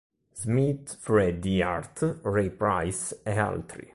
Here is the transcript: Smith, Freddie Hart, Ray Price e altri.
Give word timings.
Smith, 0.33 0.97
Freddie 0.99 1.61
Hart, 1.61 2.01
Ray 2.23 2.49
Price 2.49 3.13
e 3.23 3.37
altri. 3.37 3.87